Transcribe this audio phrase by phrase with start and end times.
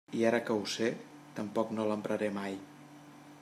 [0.19, 0.87] I ara que ho sé,
[1.41, 2.61] tampoc no l'empraré mai.